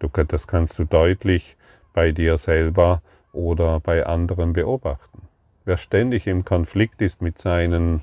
Du, 0.00 0.08
das 0.08 0.48
kannst 0.48 0.80
du 0.80 0.84
deutlich 0.84 1.56
bei 1.92 2.10
dir 2.10 2.38
selber 2.38 3.02
oder 3.32 3.78
bei 3.78 4.04
anderen 4.04 4.52
beobachten. 4.52 5.22
wer 5.64 5.76
ständig 5.76 6.26
im 6.26 6.44
Konflikt 6.44 7.00
ist 7.00 7.22
mit 7.22 7.38
seinen 7.38 8.02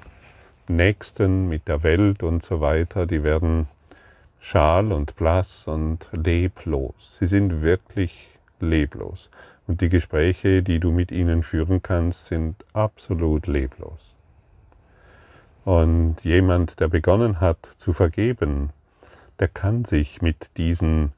Nächsten, 0.69 1.49
mit 1.49 1.67
der 1.67 1.83
Welt 1.83 2.23
und 2.23 2.41
so 2.41 2.61
weiter, 2.61 3.05
die 3.05 3.23
werden 3.23 3.67
schal 4.39 4.93
und 4.93 5.17
blass 5.17 5.67
und 5.67 6.09
leblos. 6.13 7.17
Sie 7.19 7.27
sind 7.27 7.61
wirklich 7.61 8.29
leblos. 8.61 9.29
Und 9.67 9.81
die 9.81 9.89
Gespräche, 9.89 10.63
die 10.63 10.79
du 10.79 10.91
mit 10.91 11.11
ihnen 11.11 11.43
führen 11.43 11.83
kannst, 11.83 12.27
sind 12.27 12.55
absolut 12.73 13.45
leblos. 13.47 14.10
Und 15.63 16.17
jemand, 16.23 16.79
der 16.79 16.87
begonnen 16.87 17.39
hat 17.39 17.57
zu 17.77 17.93
vergeben, 17.93 18.71
der 19.39 19.47
kann 19.47 19.85
sich 19.85 20.21
mit 20.21 20.49
diesen 20.57 21.13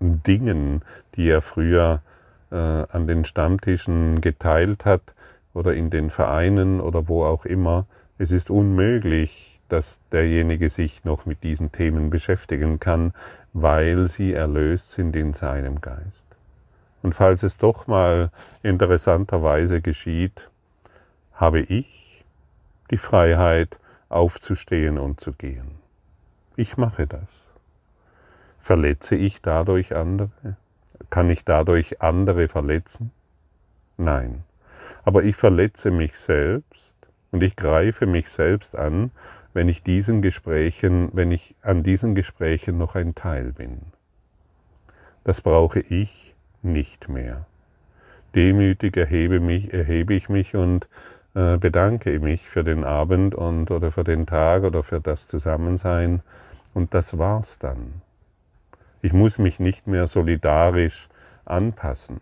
Dingen, 0.00 0.82
die 1.14 1.28
er 1.28 1.42
früher 1.42 2.02
äh, 2.50 2.56
an 2.56 3.06
den 3.06 3.24
Stammtischen 3.24 4.20
geteilt 4.20 4.84
hat 4.84 5.14
oder 5.54 5.74
in 5.74 5.90
den 5.90 6.10
Vereinen 6.10 6.80
oder 6.80 7.08
wo 7.08 7.24
auch 7.24 7.44
immer, 7.44 7.86
es 8.18 8.32
ist 8.32 8.50
unmöglich, 8.50 9.60
dass 9.68 10.00
derjenige 10.10 10.68
sich 10.68 11.04
noch 11.04 11.26
mit 11.26 11.42
diesen 11.42 11.70
Themen 11.70 12.10
beschäftigen 12.10 12.80
kann, 12.80 13.14
weil 13.52 14.08
sie 14.08 14.32
erlöst 14.32 14.90
sind 14.90 15.14
in 15.16 15.32
seinem 15.32 15.80
Geist. 15.80 16.24
Und 17.02 17.14
falls 17.14 17.42
es 17.42 17.56
doch 17.56 17.86
mal 17.86 18.30
interessanterweise 18.62 19.80
geschieht, 19.80 20.50
habe 21.32 21.60
ich 21.60 21.99
die 22.90 22.96
Freiheit 22.96 23.78
aufzustehen 24.08 24.98
und 24.98 25.20
zu 25.20 25.32
gehen. 25.32 25.78
Ich 26.56 26.76
mache 26.76 27.06
das. 27.06 27.46
Verletze 28.58 29.14
ich 29.14 29.40
dadurch 29.40 29.94
andere? 29.94 30.56
Kann 31.08 31.30
ich 31.30 31.44
dadurch 31.44 32.02
andere 32.02 32.48
verletzen? 32.48 33.10
Nein. 33.96 34.44
Aber 35.04 35.24
ich 35.24 35.36
verletze 35.36 35.90
mich 35.90 36.18
selbst 36.18 36.96
und 37.30 37.42
ich 37.42 37.56
greife 37.56 38.06
mich 38.06 38.28
selbst 38.30 38.76
an, 38.76 39.10
wenn 39.52 39.68
ich 39.68 39.82
diesen 39.82 40.22
Gesprächen, 40.22 41.10
wenn 41.12 41.32
ich 41.32 41.54
an 41.62 41.82
diesen 41.82 42.14
Gesprächen 42.14 42.78
noch 42.78 42.94
ein 42.94 43.14
Teil 43.14 43.52
bin. 43.52 43.80
Das 45.24 45.40
brauche 45.40 45.80
ich 45.80 46.34
nicht 46.62 47.08
mehr. 47.08 47.46
Demütig 48.34 48.96
erhebe, 48.96 49.40
mich, 49.40 49.72
erhebe 49.72 50.14
ich 50.14 50.28
mich 50.28 50.54
und 50.54 50.88
äh, 51.34 51.56
bedanke 51.58 52.18
mich 52.18 52.48
für 52.48 52.64
den 52.64 52.84
Abend 52.84 53.34
und 53.34 53.70
oder 53.70 53.90
für 53.90 54.04
den 54.04 54.26
Tag 54.26 54.64
oder 54.64 54.82
für 54.82 55.00
das 55.00 55.26
Zusammensein 55.26 56.22
und 56.74 56.94
das 56.94 57.18
war's 57.18 57.58
dann. 57.58 58.02
Ich 59.02 59.12
muss 59.12 59.38
mich 59.38 59.60
nicht 59.60 59.86
mehr 59.86 60.06
solidarisch 60.06 61.08
anpassen. 61.44 62.20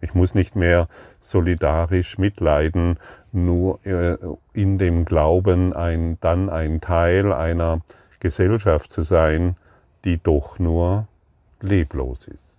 Ich 0.00 0.14
muss 0.14 0.34
nicht 0.34 0.56
mehr 0.56 0.88
solidarisch 1.20 2.18
mitleiden, 2.18 2.98
nur 3.30 3.78
äh, 3.86 4.18
in 4.52 4.78
dem 4.78 5.04
Glauben, 5.04 5.72
ein, 5.72 6.18
dann 6.20 6.50
ein 6.50 6.80
Teil 6.80 7.32
einer 7.32 7.80
Gesellschaft 8.20 8.92
zu 8.92 9.02
sein, 9.02 9.56
die 10.04 10.18
doch 10.22 10.58
nur 10.58 11.06
leblos 11.60 12.26
ist, 12.26 12.51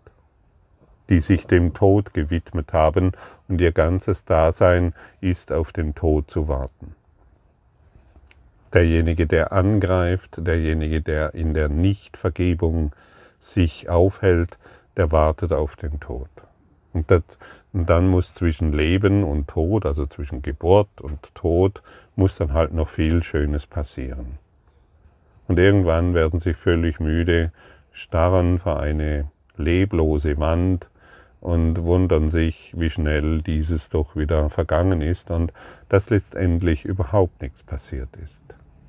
die 1.10 1.20
sich 1.20 1.48
dem 1.48 1.74
Tod 1.74 2.14
gewidmet 2.14 2.74
haben 2.74 3.12
und 3.48 3.62
ihr 3.62 3.72
ganzes 3.72 4.26
Dasein 4.26 4.94
ist 5.22 5.52
auf 5.52 5.72
den 5.72 5.96
Tod 5.96 6.30
zu 6.30 6.48
warten. 6.48 6.96
Derjenige, 8.74 9.28
der 9.28 9.52
angreift, 9.52 10.38
derjenige, 10.38 11.02
der 11.02 11.36
in 11.36 11.54
der 11.54 11.70
Nichtvergebung 11.70 12.92
sich 13.40 13.90
aufhält, 13.90 14.58
der 14.98 15.12
wartet 15.12 15.54
auf 15.54 15.76
den 15.76 16.00
Tod. 16.00 16.30
Und, 16.94 17.12
das, 17.12 17.24
und 17.72 17.90
dann 17.90 18.08
muss 18.08 18.34
zwischen 18.34 18.74
Leben 18.74 19.24
und 19.24 19.48
Tod, 19.48 19.86
also 19.86 20.06
zwischen 20.06 20.42
Geburt 20.42 21.02
und 21.02 21.36
Tod, 21.36 21.84
muss 22.16 22.36
dann 22.38 22.54
halt 22.54 22.74
noch 22.74 22.90
viel 22.90 23.22
Schönes 23.24 23.68
passieren. 23.68 24.38
Und 25.48 25.60
irgendwann 25.60 26.14
werden 26.14 26.40
sie 26.40 26.54
völlig 26.54 27.00
müde, 27.00 27.52
starren 27.92 28.60
vor 28.60 28.80
eine 28.80 29.30
leblose 29.58 30.38
Wand 30.38 30.88
und 31.44 31.84
wundern 31.84 32.30
sich, 32.30 32.72
wie 32.74 32.90
schnell 32.90 33.42
dieses 33.42 33.90
doch 33.90 34.16
wieder 34.16 34.50
vergangen 34.50 35.02
ist 35.02 35.30
und 35.30 35.52
dass 35.90 36.10
letztendlich 36.10 36.86
überhaupt 36.86 37.42
nichts 37.42 37.64
passiert 37.64 38.16
ist. 38.16 38.42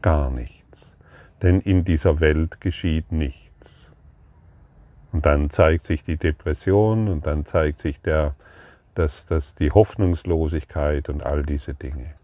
Gar 0.03 0.31
nichts. 0.31 0.95
Denn 1.43 1.61
in 1.61 1.85
dieser 1.85 2.21
Welt 2.21 2.61
geschieht 2.61 3.11
nichts. 3.11 3.91
Und 5.11 5.27
dann 5.27 5.51
zeigt 5.51 5.85
sich 5.85 6.05
die 6.05 6.17
Depression 6.17 7.09
und 7.09 7.27
dann 7.27 7.45
zeigt 7.45 7.81
sich 7.81 8.01
der, 8.01 8.37
das, 8.95 9.27
das, 9.27 9.57
die 9.57 9.73
Hoffnungslosigkeit 9.73 11.09
und 11.09 11.27
all 11.27 11.43
diese 11.43 11.75
Dinge. 11.75 12.15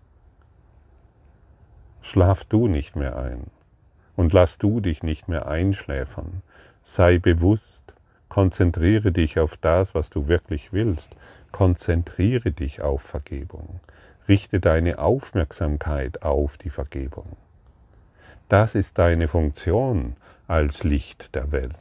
Schlaf 2.03 2.45
du 2.45 2.69
nicht 2.69 2.95
mehr 2.95 3.16
ein 3.16 3.47
und 4.14 4.33
lass 4.33 4.59
du 4.59 4.79
dich 4.79 5.03
nicht 5.03 5.27
mehr 5.27 5.49
einschläfern. 5.49 6.43
Sei 6.85 7.19
bewusst 7.19 7.80
Konzentriere 8.31 9.11
dich 9.11 9.40
auf 9.40 9.57
das, 9.57 9.93
was 9.95 10.09
du 10.09 10.29
wirklich 10.29 10.73
willst. 10.73 11.11
Konzentriere 11.51 12.53
dich 12.53 12.81
auf 12.81 13.03
Vergebung. 13.03 13.81
Richte 14.29 14.61
deine 14.61 15.01
Aufmerksamkeit 15.01 16.23
auf 16.23 16.57
die 16.57 16.71
Vergebung. 16.71 17.37
Das 18.49 18.77
ist 18.77 18.99
deine 18.99 19.27
Funktion 19.27 20.16
als 20.47 20.85
Licht 20.85 21.35
der 21.35 21.51
Welt. 21.51 21.75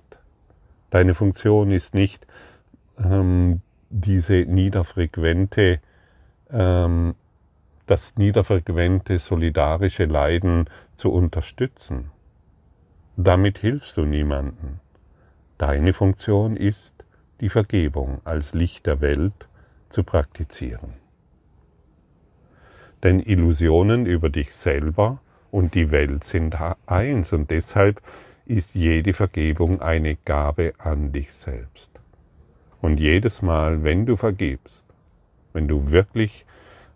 Deine 0.90 1.14
Funktion 1.14 1.72
ist 1.72 1.94
nicht 1.94 2.26
ähm, 2.98 3.62
diese 3.92 4.34
niederfrequente, 4.34 5.80
ähm, 6.52 7.14
das 7.86 8.18
niederfrequente 8.18 9.20
solidarische 9.20 10.06
Leiden 10.06 10.68
zu 10.98 11.12
unterstützen. 11.12 12.10
Damit 13.18 13.60
hilfst 13.60 13.98
du 13.98 14.06
niemanden. 14.06 14.80
Deine 15.60 15.92
Funktion 15.92 16.56
ist, 16.56 16.94
die 17.42 17.50
Vergebung 17.50 18.22
als 18.24 18.54
Licht 18.54 18.86
der 18.86 19.02
Welt 19.02 19.50
zu 19.90 20.06
praktizieren. 20.06 20.94
Denn 23.04 23.20
Illusionen 23.20 24.06
über 24.06 24.30
dich 24.30 24.56
selber 24.56 25.20
und 25.52 25.76
die 25.76 25.92
Welt 25.92 26.24
sind 26.24 26.56
eins 26.86 27.34
und 27.34 27.52
deshalb 27.52 28.02
ist 28.46 28.74
jede 28.74 29.12
Vergebung 29.12 29.82
eine 29.82 30.16
Gabe 30.16 30.76
an 30.78 31.12
dich 31.12 31.34
selbst. 31.34 31.92
Und 32.80 32.98
jedes 32.98 33.42
Mal, 33.42 33.84
wenn 33.84 34.06
du 34.06 34.16
vergibst, 34.16 34.86
wenn 35.52 35.68
du 35.68 35.92
wirklich, 35.92 36.46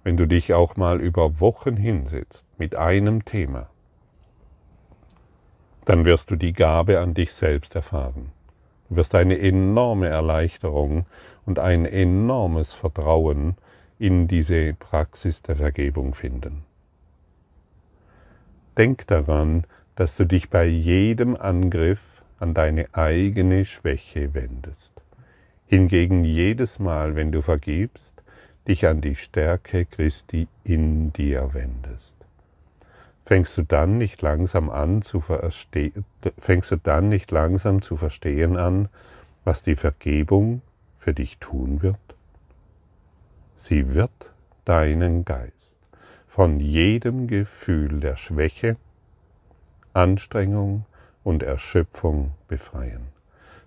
wenn 0.05 0.15
du 0.15 0.25
dich 0.25 0.53
auch 0.53 0.77
mal 0.77 1.01
über 1.01 1.41
Wochen 1.41 1.75
hinsetzt 1.75 2.45
mit 2.57 2.77
einem 2.77 3.25
Thema, 3.25 3.69
dann 5.83 6.05
wirst 6.05 6.31
du 6.31 6.37
die 6.37 6.53
Gabe 6.53 7.01
an 7.01 7.13
dich 7.13 7.33
selbst 7.33 7.75
erfahren. 7.75 8.31
Du 8.93 8.97
wirst 8.97 9.15
eine 9.15 9.39
enorme 9.39 10.09
Erleichterung 10.09 11.07
und 11.47 11.57
ein 11.57 11.87
enormes 11.87 12.75
Vertrauen 12.75 13.55
in 13.97 14.27
diese 14.27 14.75
Praxis 14.75 15.41
der 15.41 15.55
Vergebung 15.55 16.13
finden. 16.13 16.63
Denk 18.77 19.07
daran, 19.07 19.63
dass 19.95 20.15
du 20.15 20.25
dich 20.25 20.51
bei 20.51 20.65
jedem 20.65 21.35
Angriff 21.35 22.01
an 22.37 22.53
deine 22.53 22.85
eigene 22.93 23.65
Schwäche 23.65 24.35
wendest. 24.35 24.93
Hingegen 25.65 26.23
jedes 26.23 26.77
Mal, 26.77 27.15
wenn 27.15 27.31
du 27.31 27.41
vergibst, 27.41 28.13
dich 28.67 28.85
an 28.85 29.01
die 29.01 29.15
Stärke 29.15 29.87
Christi 29.87 30.47
in 30.63 31.11
dir 31.13 31.55
wendest 31.55 32.22
fängst 33.25 33.57
du 33.57 33.63
dann 33.63 33.97
nicht 33.97 34.21
langsam 34.21 34.69
an 34.69 35.01
zu 35.01 35.23
fängst 36.39 36.71
du 36.71 36.75
dann 36.77 37.09
nicht 37.09 37.31
langsam 37.31 37.81
zu 37.81 37.97
verstehen 37.97 38.57
an, 38.57 38.89
was 39.43 39.63
die 39.63 39.75
Vergebung 39.75 40.61
für 40.99 41.13
dich 41.13 41.37
tun 41.39 41.81
wird? 41.81 41.97
Sie 43.55 43.93
wird 43.93 44.31
deinen 44.65 45.25
Geist 45.25 45.75
von 46.27 46.59
jedem 46.59 47.27
Gefühl 47.27 47.99
der 47.99 48.15
Schwäche, 48.15 48.75
Anstrengung 49.93 50.85
und 51.23 51.43
Erschöpfung 51.43 52.31
befreien. 52.47 53.07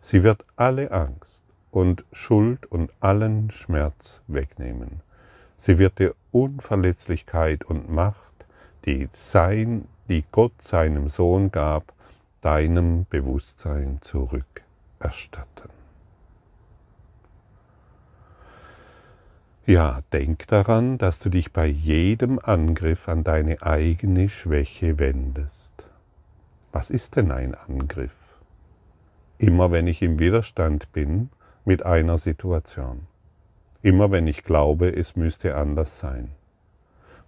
Sie 0.01 0.23
wird 0.23 0.45
alle 0.57 0.90
Angst 0.90 1.42
und 1.71 2.05
Schuld 2.12 2.66
und 2.66 2.92
allen 3.01 3.51
Schmerz 3.51 4.21
wegnehmen. 4.27 5.01
Sie 5.57 5.79
wird 5.79 5.99
dir 5.99 6.14
Unverletzlichkeit 6.33 7.64
und 7.64 7.90
Macht 7.90 8.26
die, 8.87 9.09
sein, 9.12 9.87
die 10.09 10.25
Gott 10.31 10.62
seinem 10.62 11.09
Sohn 11.09 11.51
gab, 11.51 11.92
deinem 12.40 13.07
Bewusstsein 13.11 13.99
zurückerstatten. 14.01 15.70
Ja, 19.66 20.01
denk 20.12 20.46
daran, 20.46 20.96
dass 20.96 21.18
du 21.18 21.29
dich 21.29 21.53
bei 21.53 21.66
jedem 21.66 22.38
Angriff 22.38 23.09
an 23.09 23.25
deine 23.25 23.62
eigene 23.62 24.29
Schwäche 24.29 25.01
wendest. 25.01 25.72
Was 26.70 26.88
ist 26.88 27.16
denn 27.16 27.33
ein 27.33 27.57
Angriff? 27.57 28.14
Immer 29.38 29.72
wenn 29.72 29.88
ich 29.88 30.03
im 30.03 30.20
Widerstand 30.20 30.92
bin 30.92 31.31
mit 31.64 31.85
einer 31.85 32.16
Situation. 32.16 33.09
Immer 33.83 34.12
wenn 34.12 34.29
ich 34.29 34.44
glaube, 34.44 34.88
es 34.94 35.16
müsste 35.16 35.57
anders 35.57 35.99
sein. 35.99 36.36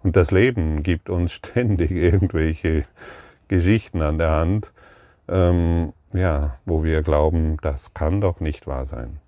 Und 0.03 0.15
das 0.15 0.31
Leben 0.31 0.83
gibt 0.83 1.09
uns 1.09 1.31
ständig 1.31 1.91
irgendwelche 1.91 2.85
Geschichten 3.47 4.01
an 4.01 4.17
der 4.17 4.31
Hand, 4.31 4.71
ähm, 5.27 5.93
ja, 6.13 6.57
wo 6.65 6.83
wir 6.83 7.01
glauben, 7.03 7.57
das 7.61 7.93
kann 7.93 8.21
doch 8.21 8.39
nicht 8.39 8.67
wahr 8.67 8.85
sein. 8.85 9.19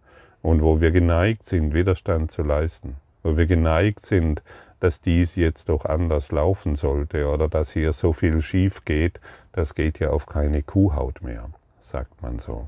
Und 0.42 0.62
wo 0.62 0.82
wir 0.82 0.92
geneigt 0.92 1.46
sind, 1.46 1.74
Widerstand 1.74 2.32
zu 2.32 2.42
leisten. 2.42 2.96
Wo 3.24 3.38
wir 3.38 3.46
geneigt 3.46 4.04
sind, 4.04 4.42
dass 4.80 5.00
dies 5.00 5.36
jetzt 5.36 5.70
doch 5.70 5.86
anders 5.86 6.32
laufen 6.32 6.76
sollte 6.76 7.30
oder 7.30 7.48
dass 7.48 7.72
hier 7.72 7.94
so 7.94 8.14
viel 8.14 8.42
schief 8.42 8.84
geht, 8.84 9.20
das 9.52 9.76
geht 9.76 10.00
ja 10.00 10.10
auf 10.10 10.26
keine 10.26 10.64
Kuhhaut 10.64 11.22
mehr, 11.22 11.50
sagt 11.80 12.22
man 12.24 12.40
so. 12.40 12.68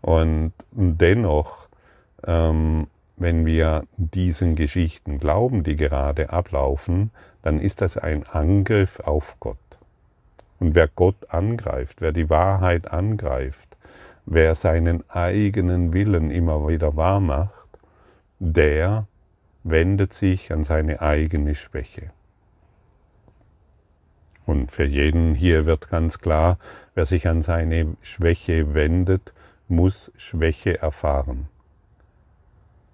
Und 0.00 0.52
dennoch, 0.72 1.68
ähm, 2.26 2.88
wenn 3.20 3.44
wir 3.44 3.84
diesen 3.98 4.56
Geschichten 4.56 5.20
glauben, 5.20 5.62
die 5.62 5.76
gerade 5.76 6.30
ablaufen, 6.30 7.10
dann 7.42 7.60
ist 7.60 7.82
das 7.82 7.98
ein 7.98 8.24
Angriff 8.26 8.98
auf 9.00 9.36
Gott. 9.40 9.58
Und 10.58 10.74
wer 10.74 10.88
Gott 10.88 11.28
angreift, 11.28 12.00
wer 12.00 12.12
die 12.12 12.30
Wahrheit 12.30 12.90
angreift, 12.90 13.76
wer 14.24 14.54
seinen 14.54 15.08
eigenen 15.10 15.92
Willen 15.92 16.30
immer 16.30 16.66
wieder 16.66 16.96
wahr 16.96 17.20
macht, 17.20 17.68
der 18.38 19.06
wendet 19.64 20.14
sich 20.14 20.50
an 20.50 20.64
seine 20.64 21.02
eigene 21.02 21.54
Schwäche. 21.54 22.12
Und 24.46 24.72
für 24.72 24.84
jeden 24.84 25.34
hier 25.34 25.66
wird 25.66 25.90
ganz 25.90 26.20
klar, 26.20 26.58
wer 26.94 27.04
sich 27.04 27.28
an 27.28 27.42
seine 27.42 27.96
Schwäche 28.00 28.72
wendet, 28.72 29.34
muss 29.68 30.10
Schwäche 30.16 30.80
erfahren. 30.80 31.48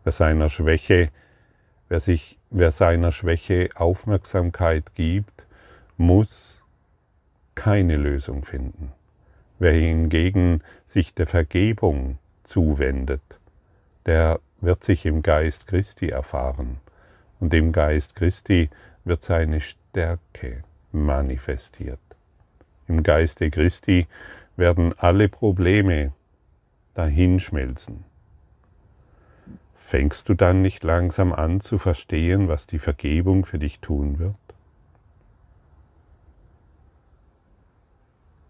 Wer 0.06 0.12
seiner 0.12 0.48
Schwäche, 0.48 1.10
wer 1.88 1.98
sich, 1.98 2.38
wer 2.50 2.70
seiner 2.70 3.10
Schwäche 3.10 3.70
Aufmerksamkeit 3.74 4.94
gibt, 4.94 5.44
muss 5.96 6.62
keine 7.56 7.96
Lösung 7.96 8.44
finden. 8.44 8.92
Wer 9.58 9.72
hingegen 9.72 10.62
sich 10.86 11.12
der 11.12 11.26
Vergebung 11.26 12.18
zuwendet, 12.44 13.20
der 14.06 14.38
wird 14.60 14.84
sich 14.84 15.06
im 15.06 15.22
Geist 15.22 15.66
Christi 15.66 16.10
erfahren 16.10 16.78
und 17.40 17.52
im 17.52 17.72
Geist 17.72 18.14
Christi 18.14 18.70
wird 19.02 19.24
seine 19.24 19.60
Stärke 19.60 20.62
manifestiert. 20.92 21.98
Im 22.86 23.02
Geiste 23.02 23.50
Christi 23.50 24.06
werden 24.54 24.94
alle 24.98 25.28
Probleme 25.28 26.12
dahinschmelzen. 26.94 28.04
Fängst 29.86 30.28
du 30.28 30.34
dann 30.34 30.62
nicht 30.62 30.82
langsam 30.82 31.32
an 31.32 31.60
zu 31.60 31.78
verstehen, 31.78 32.48
was 32.48 32.66
die 32.66 32.80
Vergebung 32.80 33.44
für 33.44 33.60
dich 33.60 33.78
tun 33.78 34.18
wird? 34.18 34.34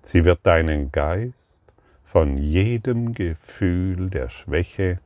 Sie 0.02 0.24
wird 0.24 0.40
deinen 0.44 0.92
Geist 0.92 1.34
von 2.06 2.38
jedem 2.38 3.12
Gefühl 3.12 4.08
der 4.08 4.30
Schwäche, 4.30 4.98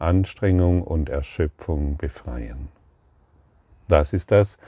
Anstrengung 0.00 0.82
und 0.82 1.08
Erschöpfung 1.08 1.96
befreien. 1.98 2.66
Das 3.86 4.12
ist 4.12 4.32
das, 4.32 4.58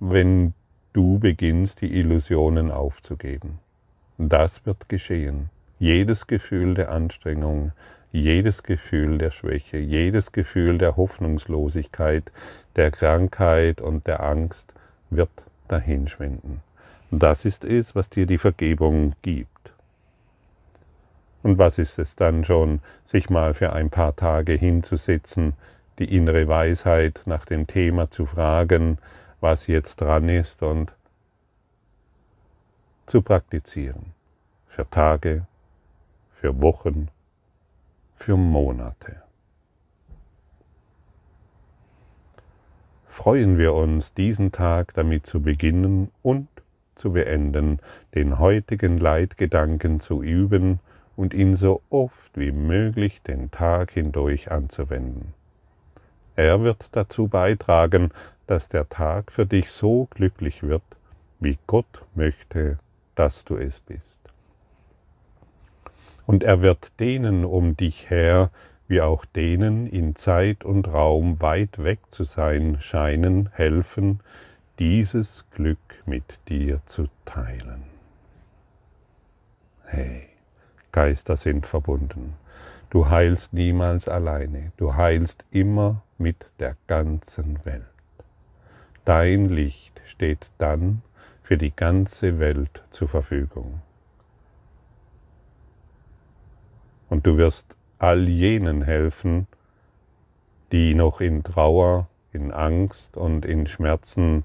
wenn 0.00 0.54
du 0.92 1.20
beginnst, 1.20 1.82
die 1.82 1.96
Illusionen 1.96 2.72
aufzugeben. 2.72 3.60
Das 4.18 4.66
wird 4.66 4.88
geschehen. 4.88 5.50
Jedes 5.78 6.26
Gefühl 6.26 6.74
der 6.74 6.90
Anstrengung, 6.90 7.70
jedes 8.14 8.62
Gefühl 8.62 9.18
der 9.18 9.32
Schwäche, 9.32 9.76
jedes 9.76 10.30
Gefühl 10.30 10.78
der 10.78 10.96
Hoffnungslosigkeit, 10.96 12.30
der 12.76 12.90
Krankheit 12.92 13.80
und 13.80 14.06
der 14.06 14.22
Angst 14.22 14.72
wird 15.10 15.30
dahinschwinden. 15.68 16.60
Das 17.10 17.44
ist 17.44 17.64
es, 17.64 17.94
was 17.94 18.08
dir 18.08 18.26
die 18.26 18.38
Vergebung 18.38 19.14
gibt. 19.22 19.72
Und 21.42 21.58
was 21.58 21.78
ist 21.78 21.98
es 21.98 22.14
dann 22.14 22.44
schon, 22.44 22.80
sich 23.04 23.30
mal 23.30 23.52
für 23.52 23.72
ein 23.72 23.90
paar 23.90 24.14
Tage 24.14 24.52
hinzusetzen, 24.52 25.54
die 25.98 26.16
innere 26.16 26.48
Weisheit 26.48 27.22
nach 27.26 27.44
dem 27.44 27.66
Thema 27.66 28.10
zu 28.10 28.26
fragen, 28.26 28.98
was 29.40 29.66
jetzt 29.66 30.00
dran 30.00 30.28
ist 30.28 30.62
und 30.62 30.92
zu 33.06 33.22
praktizieren. 33.22 34.12
Für 34.68 34.88
Tage, 34.88 35.46
für 36.40 36.60
Wochen, 36.62 37.08
für 38.14 38.36
Monate. 38.36 39.22
Freuen 43.06 43.58
wir 43.58 43.74
uns, 43.74 44.14
diesen 44.14 44.50
Tag 44.50 44.94
damit 44.94 45.26
zu 45.26 45.40
beginnen 45.40 46.10
und 46.22 46.48
zu 46.94 47.12
beenden, 47.12 47.78
den 48.14 48.38
heutigen 48.38 48.98
Leitgedanken 48.98 50.00
zu 50.00 50.22
üben 50.22 50.80
und 51.16 51.34
ihn 51.34 51.54
so 51.54 51.82
oft 51.90 52.36
wie 52.36 52.52
möglich 52.52 53.22
den 53.22 53.50
Tag 53.50 53.92
hindurch 53.92 54.50
anzuwenden. 54.50 55.34
Er 56.36 56.62
wird 56.62 56.88
dazu 56.92 57.28
beitragen, 57.28 58.10
dass 58.46 58.68
der 58.68 58.88
Tag 58.88 59.30
für 59.30 59.46
dich 59.46 59.70
so 59.70 60.08
glücklich 60.10 60.62
wird, 60.62 60.82
wie 61.40 61.58
Gott 61.66 62.04
möchte, 62.14 62.78
dass 63.14 63.44
du 63.44 63.56
es 63.56 63.80
bist. 63.80 64.23
Und 66.26 66.42
er 66.42 66.62
wird 66.62 66.98
denen 67.00 67.44
um 67.44 67.76
dich 67.76 68.10
her, 68.10 68.50
wie 68.88 69.00
auch 69.00 69.24
denen 69.24 69.86
in 69.86 70.14
Zeit 70.14 70.64
und 70.64 70.88
Raum 70.88 71.40
weit 71.40 71.82
weg 71.82 72.00
zu 72.10 72.24
sein 72.24 72.80
scheinen, 72.80 73.50
helfen, 73.52 74.20
dieses 74.78 75.44
Glück 75.50 75.78
mit 76.06 76.24
dir 76.48 76.80
zu 76.86 77.08
teilen. 77.24 77.84
Hey, 79.84 80.28
Geister 80.92 81.36
sind 81.36 81.66
verbunden. 81.66 82.34
Du 82.90 83.08
heilst 83.08 83.52
niemals 83.52 84.08
alleine, 84.08 84.72
du 84.76 84.94
heilst 84.94 85.44
immer 85.50 86.02
mit 86.18 86.46
der 86.58 86.76
ganzen 86.86 87.64
Welt. 87.64 87.84
Dein 89.04 89.48
Licht 89.48 90.00
steht 90.04 90.46
dann 90.58 91.02
für 91.42 91.58
die 91.58 91.74
ganze 91.74 92.38
Welt 92.38 92.82
zur 92.90 93.08
Verfügung. 93.08 93.82
Und 97.14 97.24
du 97.26 97.36
wirst 97.36 97.76
all 98.00 98.28
jenen 98.28 98.82
helfen, 98.82 99.46
die 100.72 100.94
noch 100.94 101.20
in 101.20 101.44
Trauer, 101.44 102.08
in 102.32 102.50
Angst 102.50 103.16
und 103.16 103.44
in 103.44 103.68
Schmerzen 103.68 104.44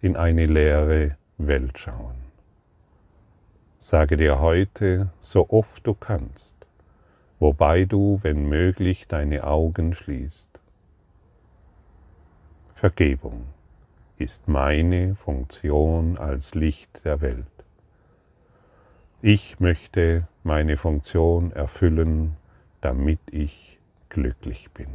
in 0.00 0.14
eine 0.14 0.46
leere 0.46 1.16
Welt 1.36 1.76
schauen. 1.76 2.14
Sage 3.80 4.16
dir 4.16 4.38
heute 4.38 5.08
so 5.20 5.50
oft 5.50 5.84
du 5.84 5.94
kannst, 5.94 6.54
wobei 7.40 7.86
du, 7.86 8.20
wenn 8.22 8.48
möglich, 8.48 9.08
deine 9.08 9.42
Augen 9.42 9.94
schließt. 9.94 10.46
Vergebung 12.76 13.46
ist 14.16 14.46
meine 14.46 15.16
Funktion 15.16 16.18
als 16.18 16.54
Licht 16.54 17.04
der 17.04 17.20
Welt. 17.20 17.46
Ich 19.22 19.58
möchte 19.58 20.28
meine 20.48 20.78
Funktion 20.78 21.52
erfüllen, 21.52 22.34
damit 22.80 23.20
ich 23.30 23.78
glücklich 24.08 24.70
bin. 24.70 24.88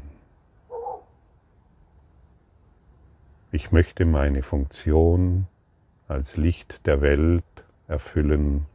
Ich 3.51 3.71
möchte 3.71 4.05
meine 4.05 4.41
Funktion 4.41 5.45
als 6.07 6.37
Licht 6.37 6.87
der 6.87 7.01
Welt 7.01 7.43
erfüllen, 7.87 8.65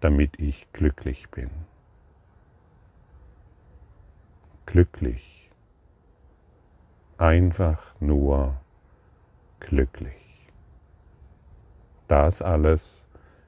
damit 0.00 0.38
ich 0.38 0.70
glücklich 0.74 1.30
bin. 1.30 1.48
Glücklich. 4.66 5.48
Einfach 7.16 7.82
nur 8.00 8.60
glücklich. 9.60 10.50
Das 12.06 12.42
alles 12.42 13.02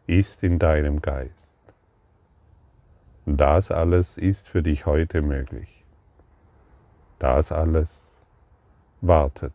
ist 0.06 0.42
in 0.42 0.58
deinem 0.58 1.02
Geist. 1.02 1.43
Das 3.26 3.70
alles 3.70 4.18
ist 4.18 4.48
für 4.48 4.62
dich 4.62 4.86
heute 4.86 5.22
möglich. 5.22 5.84
Das 7.18 7.52
alles 7.52 8.02
wartet 9.00 9.54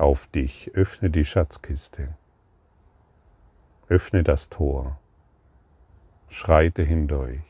auf 0.00 0.26
dich. 0.28 0.70
Öffne 0.74 1.10
die 1.10 1.24
Schatzkiste. 1.24 2.14
Öffne 3.88 4.24
das 4.24 4.48
Tor. 4.48 4.98
Schreite 6.28 6.82
hindurch. 6.82 7.49